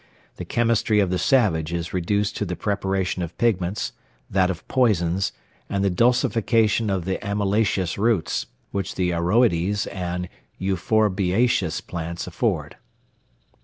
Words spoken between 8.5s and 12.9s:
which the aroides and the euphorbiaceous plants afford.